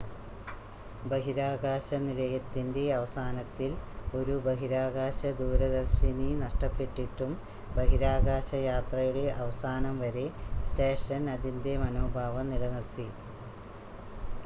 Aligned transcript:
ബഹിരാകാശ 1.03 1.97
നിലയത്തിൻ്റെ 2.05 2.83
അവസാനത്തിൽ 2.93 3.71
ഒരു 4.13 4.35
ബഹിരാകാശ 4.45 5.31
ദൂരദർശിനി 5.39 6.29
നഷ്ടപ്പെട്ടിട്ടും 6.39 7.33
ബഹിരാകാശയാത്രയുടെ 7.75 9.25
അവസാനം 9.37 9.97
വരെ 9.99 10.25
സ്റ്റേഷൻ 10.63 11.29
അതിൻ്റെ 11.35 11.75
മനോഭാവം 11.83 12.49
നിലനിർത്തി 12.51 13.07